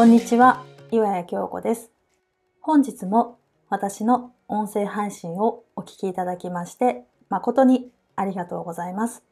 [0.00, 1.92] こんにちは、岩谷京子です。
[2.62, 3.38] 本日も
[3.68, 9.22] 私の音声配信をお聞きいただきまして、誠にありがとうございます。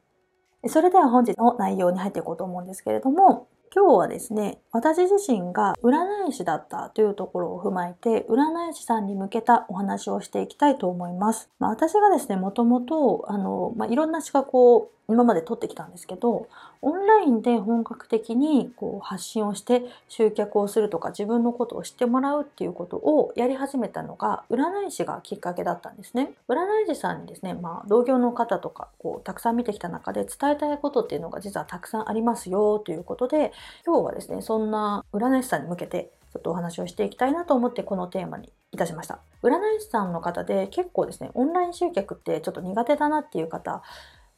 [0.67, 11.49] それでは本日の内容に入っていこうと思うんですけれども、今日はですね、私自身が占い師だったというところを踏まえて、占い師さんに向けたお話をしていきたいと思います。
[11.59, 16.49] まあ、私がですね、もともと、あの、まあ、いろんな資格を今まで取ってきたんですけど、
[16.83, 26.33] オンラインで本格的にこう発信をして集客をするとか自分のことを知ってもらうっていうことをやり始めたのが占い師がきっかけだったんですね。
[26.47, 33.53] 占い師さんにですね、まあ同業の方とかこうたくさん見てきた中で伝えたいことっていうのが実はたくさんありますよということで
[33.87, 39.21] 今日はですね、そんな占い師さんに向けてちょっとお話をしていきたいなと思ってこのテーマにいたしました。
[39.43, 43.83] 占い師さんの方で結構ですね、オンライン集客ってちょっと苦手だなっていう方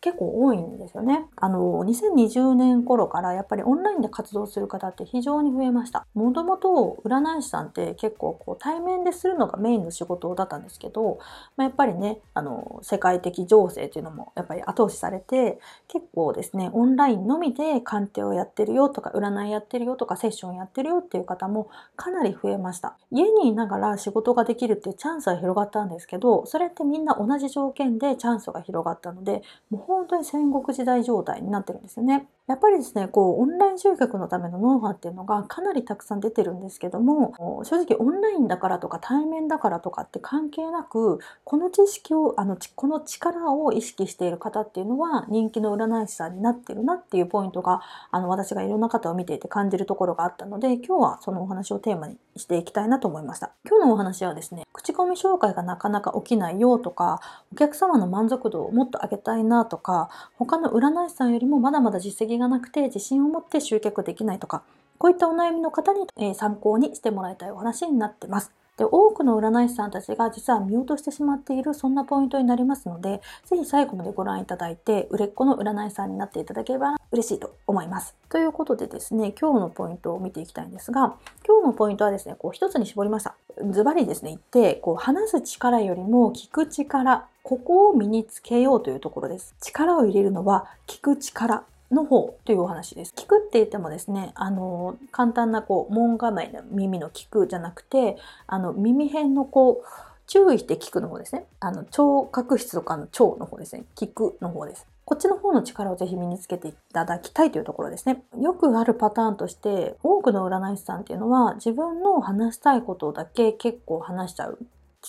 [0.00, 1.26] 結構多いんですよね。
[1.36, 6.06] あの、2020年頃からやっぱりオンラインで活動する方って非常に増えました。
[6.14, 11.18] もともと占い師さんって結構こう対面でするのがメインの仕事だったんですけど、
[11.56, 22.96] まあ、やっぱりね、あの、世界的情勢っていうのもやっぱり後押しされて、結構ですね、オンラインのみで鑑定をやってるよとか、占いやってるよとか、セッションやってるよっていう方もかなり増えました。
[23.10, 32.28] 家にいながら仕事ができるっていうチャンスは広がったんですけど、それってみんな同じ条件でチャンスが広がったので、もう本当に戦国時代状態になってるんですよね。
[32.50, 53.52] やっぱりですね、こう、オンライン集客のためのノウハウっていうのがかなりたくさん出てるんですけども、正直オンラインだからとか対面だからとかって関係なく、この知識を、あの、この力を意識している方っていうのは人気の占い師さんになってるなっていうポイントが、あの、私がいろんな方を見ていて感じるところがあったので、今日はそのお話をテーマにしていきたいなと思いました。
[53.64, 57.20] 今日のお話はですね、口コミ紹介がなかなか起きないよとか、
[57.52, 64.64] お客様の満足度をもっと上げたいなとか、他の占い師さんよりもまだまだ実績がなくて自信を持って集客できないとか、
[64.98, 68.50] こういったお悩みの方に、え参考にしてもらいたいお話になってます。
[68.80, 78.14] で多くの占い師さんたちが実は見落としてしまっているそんなポイントになりますので、ぜひ最後までご覧いただいて、売れっ子の占い師さんになっていただければ嬉しいと思います。
[78.30, 81.14] ということでですね、今日のポイントを見ていきたいんですが、
[81.46, 83.34] 今日のポイントはですね、こう一つに絞りました。
[83.70, 89.54] ズバリですね、言って、こう話す力よりも聞く力、ここを身につけようというところです。
[89.60, 93.12] 力を入れるのは聞く力の方というお話です。
[93.16, 99.86] 聞くって言ってもですね、あの、簡単なこう、門構えの耳の聞くじゃなくて、あの、耳辺のこう、
[100.26, 101.44] 注意して聞くの方ですね。
[101.58, 103.84] あの、聴覚室とかの聴の方ですね。
[103.96, 104.86] 聞くの方です。
[105.04, 108.22] こっちの方の力をぜひ身につけていただきたいというところですね。
[108.40, 114.58] よくあるパターンとして、多くの占い師さんっていうのは、自分の話したいことだけ結構話しちゃう。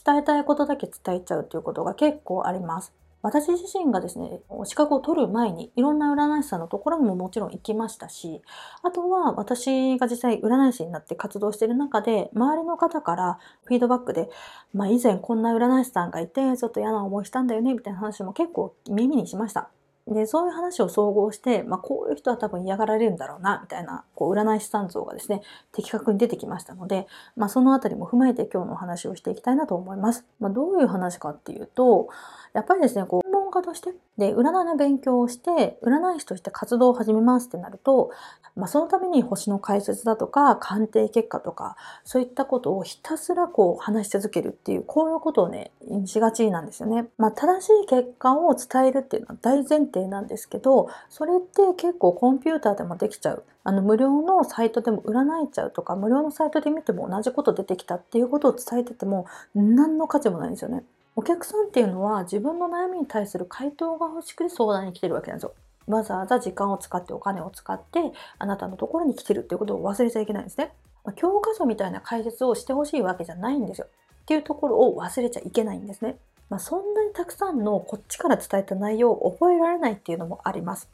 [0.04, 2.92] 伝えたいことだけ伝えちゃうということが結構あります。
[3.22, 8.42] 私自身がですね、資格を取る前にいろんな占い師さんのところにももちろん行きましたし、
[8.84, 14.30] あとは私が実際占い師になって活動している中で、周りの方からフィードバックで、
[14.74, 19.70] まあ以前こんな占い師さんがいて、ちょっと嫌な思いしたんだよね、みたいな話も結構耳にしました。
[20.08, 25.42] で、そういう話を総合して、まあこういう人は多分嫌がられるんだろうな、みたいな、こう占い師さん像がですね、
[25.72, 30.26] 的確に出てきましたので、まあそのあたりも踏まえて今日のお話をしていきたいなと思います。
[30.40, 32.10] まあどういう話かっていうと、
[32.54, 38.12] やっぱりですね、こう、専門家として、で、占いの勉強をして、占い師として活動を始めますってなると、
[38.56, 45.72] まあ、そのために星の解説だとか、鑑定結果とか、そういったことをひたすらこう話し続けるっていう、こういうことをね、
[46.06, 47.08] しがちなんですよね。
[47.18, 53.44] まあ、正しい結果を伝えるっていうのは大前提なんですけど、それって結構コンピューターでもできちゃう。
[53.64, 60.84] あの、無料のサイトでも占えちゃうとか、無料のサイトで見ても同じこと出てきたっていうことを伝えてても、何の価値もないんですよね。
[61.16, 65.54] お客さんっていうのは自分の悩みに対する回答が欲しくて相談に来てるわけなんですよ。
[65.88, 68.00] わざわざ時間を使ってお金を使って
[68.38, 70.72] あなたのところに来てるっていうことを忘れちゃいけないんですね。
[71.04, 73.88] まあ、教科書みたいな解説をしてほしいわけじゃないんですよ。
[74.22, 76.18] っていうところを忘れちゃいけないんですね。
[76.50, 80.90] まあ、そんなにたくさんのこっちから伝えた内容を覚えられないっていうのもあります。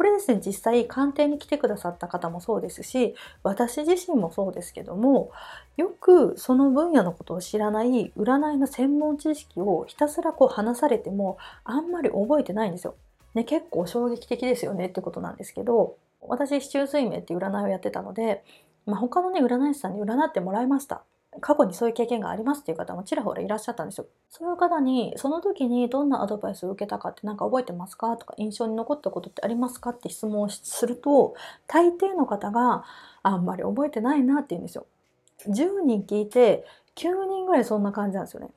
[0.00, 5.30] これですね、実際鑑定に来てくださった方もそうですし、私自身もそうですけども、
[5.76, 12.94] よくその分野のことを知らない占いの専門知識をひたすらこう話されてもあんまり覚えてないんですよ。
[13.34, 18.42] ね、結構衝撃的ですよねってことなんですけど、私、市中水明って占いをやってたので、
[18.86, 21.02] まあ、他のね、占い師さんに占ってもらいました。
[21.40, 24.06] 過去にそういう経験がありますっていう方もちらほらいらっしゃったんですよ。
[24.28, 31.34] そういう方に、その時にどんなアドバイスを受けたかってなんか覚えてますかとか、印象に残ったことってありますかって質問をすると、
[31.66, 32.84] 大抵の方が
[33.22, 34.86] あんまり覚えてないなって言うんですよ。
[35.46, 36.66] 10人聞いて、
[36.96, 38.50] 9人ぐらいそんな感じなんですよね。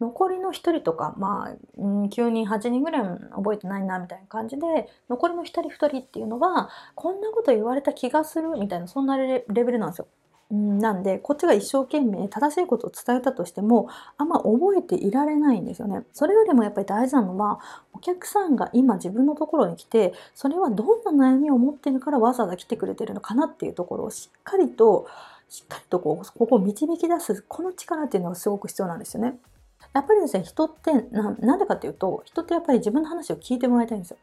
[0.00, 3.02] 残りの1人とか、まあ、9人、8人ぐらい
[3.36, 10.08] 覚えてないな、みたいな感じで、残りの1人、2人っていうのは、こんなこと言われた気がする、みたいな、そんなレベルなんですよ。
[10.52, 13.88] なんで、こっちが一生懸命正しいことを伝えたとしても、
[14.18, 16.02] あんま覚えていられないんですよね。
[16.12, 17.58] それよりもやっぱり大事なのは、
[17.94, 25.06] お客さんが今自分のところに来て、それはどんな悩みを持ってるからわざわざ来てくれてるのかなっていうところをしっかりと、
[25.48, 29.38] しっかりとこう、ここを導き出す、この力っていうのがすごく必要なんですよね。
[29.94, 34.18] やっぱりですね、人ってな、なんでかっていうと、人ってやっぱり自分の話を聞いてもらいたいんですよ。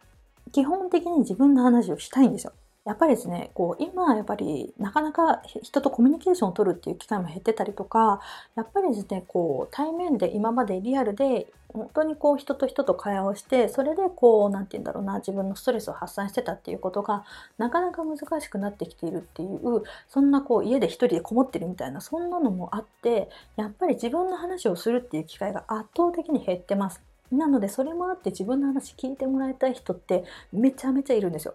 [0.52, 2.54] 基本的に自分の話をしたいんですよ。
[2.90, 8.20] やっぱりですね、こう今やっぱりなかなか人とコミュニケーションを取るっていう機会も減ってたりとか、
[8.56, 17.26] やっぱりですね、こう対面で今までリアルで本当にこう人と人と会話をして、それでこう、なんて言うんだろうな、自分のストレスを発散してたっていうことが
[17.60, 27.04] なかなか難しくなってきているっていう、そんなこう家で一人でこもってるみたいな、そんなのもあって、やっぱり自分の話をするっていう機会が圧倒的に減ってます。
[27.32, 31.54] なのでそれもあって自分の話聞いてもらいたい人ってめちゃめちゃいるんですよ。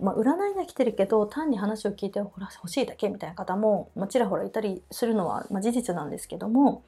[0.00, 2.30] まあ、占いが来てるけど単に話を聞いて欲
[2.68, 6.82] しいだけみたいな方も、まあ、ちらほらいたりするのは、まあ、事実なんですけども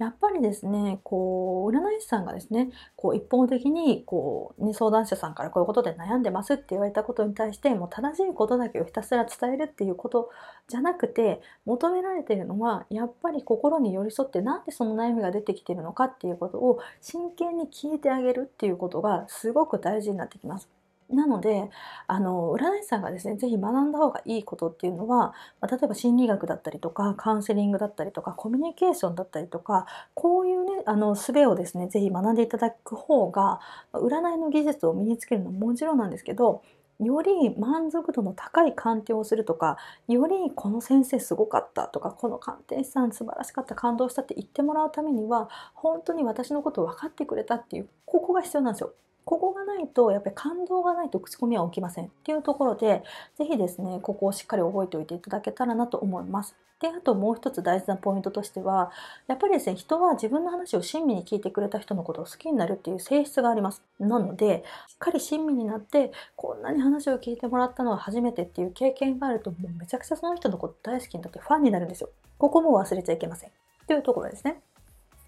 [0.00, 10.30] やっぱりですねこう占い師さんがですねこう一方的にこう、ね、相談者さんからこういうことで悩んでますって言われたことに対してもう正しいことだけをひたすら伝えるっていうこと
[10.68, 20.79] じゃなくて求められてるのはやっぱり心に寄り添ってなんでその悩みが出てきてるのかっていうことを真剣に聞いてあげるっていうことがすごく大事になってきます。
[21.10, 21.70] なので
[22.06, 33.60] あの占い師さんがですね是非学んだ方がいいことっていうのは、ま、例えば心理学だったりとかカウンセリングだったりとかコミュニケーションだったりとかこういうねあの術をですね是非学んでいただく方が
[33.92, 36.62] 占いの技術を身につけるのももちろんなんですけど
[37.00, 48.92] より満足度の高い鑑定をするとかよりこの先生すごかったとかこの鑑定士さん素晴らしかった感動したって言ってもらうためには本当に私のことを分かってくれたっていうここが必要なんですよ。
[49.24, 53.02] ここがないと、やっぱり感動がないと口コミは起きませんっていうところで、
[53.36, 56.56] ぜひですね、ここをしっかり覚えておいていただけたらなと思います。
[56.80, 58.90] で、あともう一つ大事なポイントとしては、
[59.26, 63.84] やっぱりですね、人は自分の話を親身に聞いてくれた人のことを好きになるっていう性質があります。
[63.98, 72.08] なので、しっかり親身になって、こんなに話を聞いてもらったのは初めてっていう経験があると、もうめちゃくちゃその人のこと大好きになってファンになるんですよ。
[72.38, 73.50] ここも忘れちゃいけません。
[73.50, 73.52] っ
[73.86, 74.62] ていうところですね。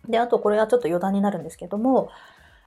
[0.09, 2.09] で、あとこれはちょっと余談になるんですけども、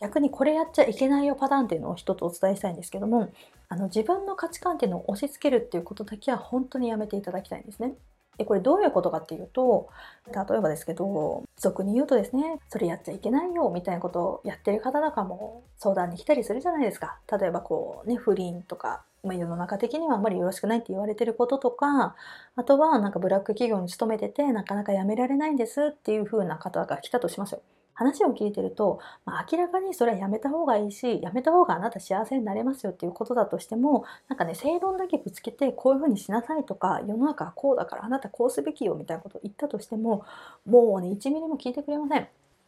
[0.02, 3.32] 逆にこれやっちゃいけないよパターンっていうのを一つお伝えしたいんですけども
[3.70, 7.96] あの自分の価値観っていうのを押し付けるっていうことだけは本当にやめていただきたいんですね。
[8.38, 9.88] でこれどういうことかっていうと
[10.28, 22.16] 例えばですけど俗に言うとですねそれやっちゃいけないよみたいなことをやってる方とかも相談に来たりするじゃないですか例えばこうね不倫とか、ま、世の中的にはあんまりよろしくないって言われてることとか
[22.56, 27.62] あとはなんかブラック企業に勤めててなかなか辞められないんですっていう風な方が来たとしますよ。
[27.96, 40.26] 話を聞いてると、まあ、明らかにそれはやめた方がいいしやめた方があなた幸せになれますよっていうことだとしてもなんかね正論だけぶつけてこういうふうにしなさいとか世の中はこうだからあなたこうすべきよみたいなことを言ったとしても
[40.66, 42.28] もうね1ミリも聞いてくれません。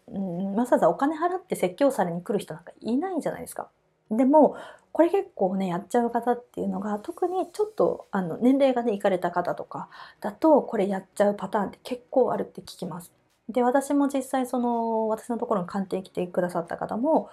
[0.10, 3.70] うん、わざわざお金払って説教されに来る人なんかいないじゃないですか。
[4.10, 4.56] でも
[4.94, 9.90] これ結構ねやっちゃう方っていうのが特にちょっとあの年齢がねいかれた方とか
[10.22, 13.12] だとこれやっちゃうパターンって結構あるって聞きます。
[13.49, 17.30] で私も実際その私のところに鑑定来てくださった方も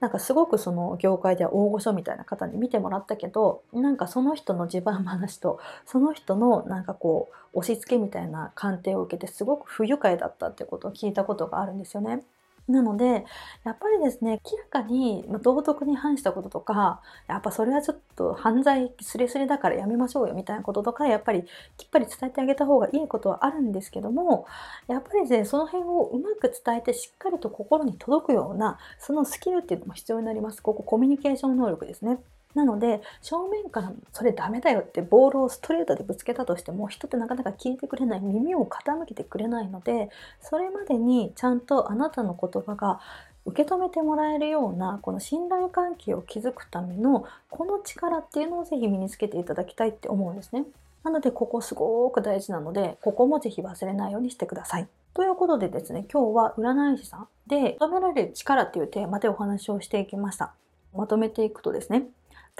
[0.00, 12.22] なんかすごくその業界では大御所みたいな方に見てもらったけどなんかその人の自慢話とその人のなんかこう押し付けみたいな鑑定を受けてすごく不愉快だったってことを聞いたことがあるんですよね。
[12.68, 13.24] なので、
[13.64, 21.44] やっぱりですね、明らかに道徳に反したこととか、やっぱそれはちょっと犯罪すれすれだからやめましょうよみたいなこととか、やっぱり
[21.78, 24.46] きっぱり伝えてあげた方がいいことはあるんですけども、
[24.86, 30.62] やっぱりですね、その辺をうまく伝えてしっかりと心に届くような、そのスキルっていうのも必要になります。
[30.62, 32.18] ここコミュニケーション能力ですね。
[32.58, 40.10] なので正面からそれダメだよってボールをストレートでぶつけたとしても人ってなかなか聞いてくれない耳を傾けてくれないので
[40.40, 42.98] それまでにちゃんとあなたの言葉が
[43.46, 50.64] 受け止めてもらえるようなこの信頼関係を築くためのこの力っていうのをぜひ身につけていただきたいって思うんですね。
[51.04, 54.88] なのでここすごく大事なのでここもぜひ忘れないようにしてください。
[55.14, 60.52] ということでですね今日は占い師さんで求められる力っていうテーマでお話をしていきました。
[60.94, 62.08] まとめていくとですね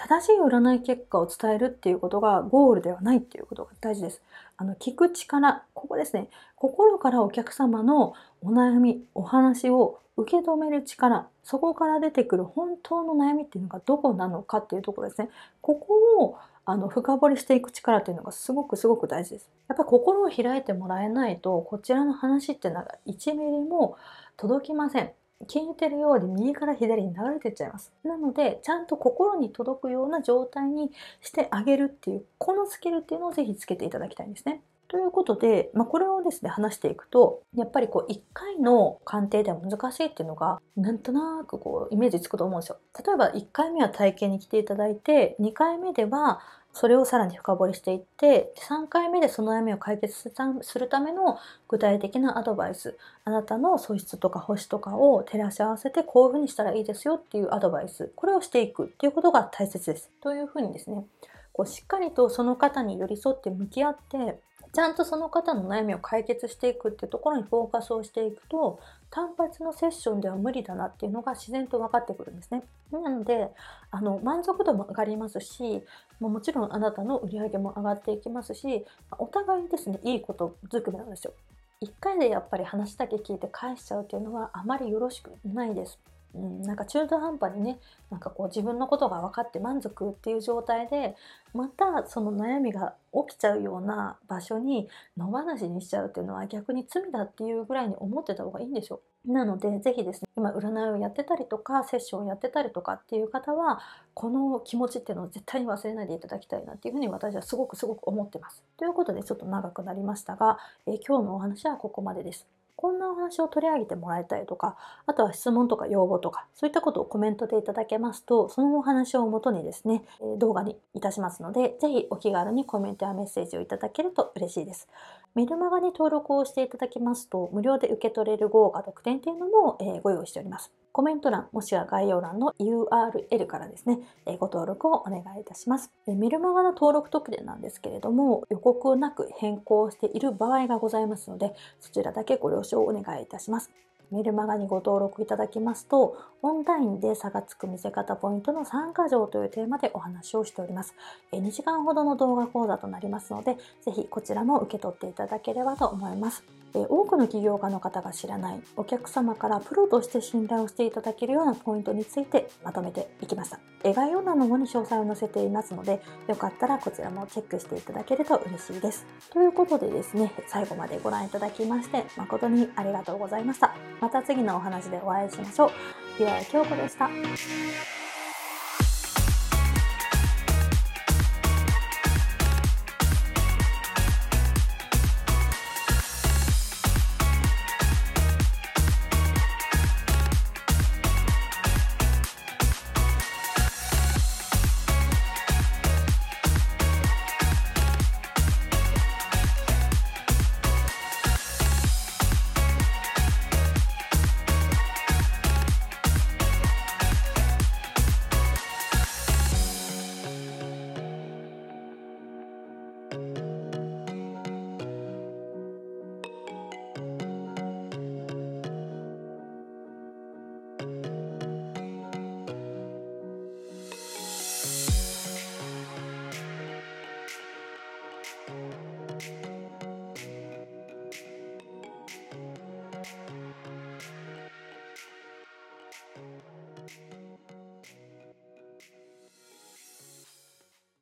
[0.00, 4.22] 正しい占い結果を伝えるっていうことがゴールではないっていうことが大事です。
[4.56, 6.28] あの、聞く力、ここですね。
[6.54, 15.30] 心からお客様のお悩み、お話を受け止める力、そこから出てくる本当の悩みっていうのがどこなのかっていうところですね。
[15.60, 19.48] ここをあの深掘りしていく力というのがすごくすごく大事です。
[19.66, 23.96] やっぱり心を開いてもらえないとこちらの話っていうのが1ミリも
[24.36, 25.10] 届きません。
[25.46, 27.92] 聞いてるように右から左に流れてっちゃいます。
[28.02, 30.90] なので、ちゃんと心に届くような状態に
[31.20, 34.62] してあげるっていう、このスキルっていうのをぜひつけていただきたいんですね。
[34.88, 42.78] ということで、まあ、これをですね、話していくと、やっぱりこう、1回の鑑定では難しいっていうのが、なんとなくこう、イメージつくと思うんですよ。
[43.06, 46.40] 例えば、1回目は体験に来ていただいて、2回目では、
[46.78, 50.14] それをさらに深掘りしていって3回目でその悩みを解決
[50.62, 60.08] するための具体的なアドバイスあなたの素質とか星とかを照らし合わせてこういうふうにしたらいいですよっていうアドバイスこれをしていくっていうことが大切です。
[60.22, 61.04] というふうにですね
[61.52, 64.38] こうしっかりとその方に寄り添って向き合って
[64.72, 68.78] ちゃんとその方の悩みを解決していくっていうところにフォーカスをしていくと
[69.10, 72.62] 単発のセッションでは無理だなっていうのが自然と分かってくるんですね。
[72.92, 73.50] なので
[73.90, 75.82] あの満足度も上がりますし
[76.20, 78.84] もちろんあなたの売り上げも上がっていきますし
[79.18, 81.32] お互いですねいいことづくめなんですよ。
[81.80, 85.98] 1回でやっぱり話だけ聞いて返しちゃうっていうのはあまりよろしくないです。
[86.34, 87.78] うん、なんか中途半端にね
[88.10, 91.16] なんかこう自分のことが分かって満足っていう状態で
[91.54, 103.80] またその悩みが起きちゃうような場所に野放しにしちゃうっていうのは逆に罪だっていうぐらいに思ってた方がいいんでしょうなので是非ですね今占いをやってたりとかセッションをやってたりとかっていう方は
[104.14, 108.62] この気持ちっていうのを絶対に忘れないでいただきたいなっていうふうに私はすごくすごく思ってます。
[108.76, 112.46] ということでちょっと長くなりましたが、えー、今日のお話はここまでです。
[112.78, 120.04] こんなお話を取り上げてもらいたいとか、あとは質問とか要望とか、そういったことをコメントでいただけますと、そのお話をもとにですね、
[120.38, 124.88] 動画にいたしますので、ぜひお気軽にコメントやメッセージをいただけると嬉しいです。
[125.34, 130.72] メルマガに登録をしていただきますと、無料で受け取れる豪華特典というのも、えご用意しております。
[130.98, 135.92] コメント欄もしくは概要欄の URL からですね、えご登録をお願いいたします。
[136.08, 143.70] えメルマガの登録特典なんですけれども、予告なく変更している場合がございますので、そちらだけご了承をお願いいたします。
[144.10, 150.96] メルマガにご登録いただきますと、オンラインで差がつく見せ方ポイントの参加条というテーマでお話をしております。
[151.30, 156.42] 2時間ほどの動画講座となりますので、ぜひこちらも受け取っていただければと思います。
[156.74, 163.58] 多くの起業家の方が知らないお客様からプロとして信頼をしていただけるようなポイントについてまとめていきました。
[163.84, 169.06] 概要欄の方に詳細を載せていますので、よかったらこちらもチェックしていただけると嬉しいです。
[169.30, 173.74] ということでですね、最後までご覧いただきまして誠にありがとうございました。
[174.00, 176.22] また次のお話でお会いしましょう。
[176.22, 177.08] 岩井京子でした。